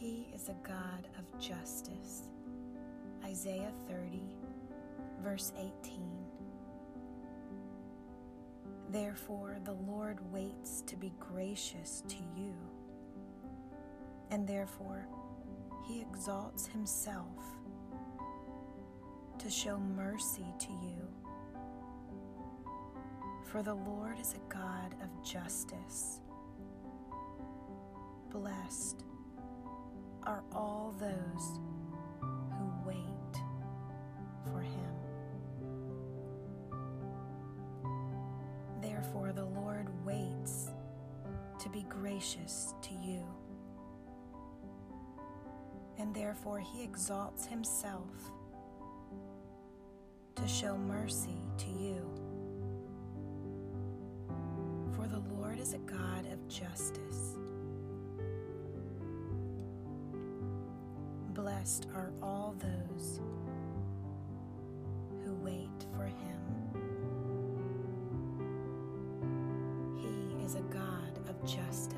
He 0.00 0.28
is 0.32 0.48
a 0.48 0.54
God 0.62 1.08
of 1.18 1.40
justice. 1.40 2.28
Isaiah 3.24 3.72
30, 3.88 4.22
verse 5.24 5.52
18. 5.58 6.00
Therefore, 8.90 9.56
the 9.64 9.72
Lord 9.72 10.20
waits 10.32 10.82
to 10.82 10.96
be 10.96 11.12
gracious 11.18 12.04
to 12.06 12.16
you, 12.36 12.54
and 14.30 14.46
therefore, 14.46 15.08
he 15.88 16.00
exalts 16.00 16.68
himself 16.68 17.42
to 19.40 19.50
show 19.50 19.78
mercy 19.78 20.46
to 20.60 20.70
you. 20.70 21.08
For 23.50 23.64
the 23.64 23.74
Lord 23.74 24.20
is 24.20 24.34
a 24.34 24.52
God 24.54 24.94
of 25.02 25.24
justice. 25.28 26.20
Blessed 28.30 29.02
are 30.28 30.44
all 30.52 30.94
those 31.00 31.58
who 32.20 32.70
wait 32.86 33.40
for 34.44 34.60
him. 34.60 34.92
Therefore, 38.82 39.32
the 39.32 39.46
Lord 39.46 39.88
waits 40.04 40.68
to 41.62 41.70
be 41.70 41.86
gracious 41.88 42.74
to 42.82 42.92
you. 42.92 43.24
And 45.96 46.14
therefore, 46.14 46.58
he 46.58 46.84
exalts 46.84 47.46
himself 47.46 48.12
to 50.34 50.46
show 50.46 50.76
mercy 50.76 51.40
to 51.56 51.70
you. 51.70 52.02
For 54.94 55.06
the 55.06 55.20
Lord 55.34 55.58
is 55.58 55.72
a 55.72 55.78
God 55.78 56.30
of 56.30 56.46
justice. 56.48 57.38
Blessed 61.48 61.86
are 61.94 62.12
all 62.22 62.54
those 62.58 63.20
who 65.24 65.32
wait 65.36 65.86
for 65.96 66.04
him. 66.04 66.40
He 69.96 70.44
is 70.44 70.56
a 70.56 70.60
God 70.60 71.18
of 71.26 71.42
justice. 71.46 71.97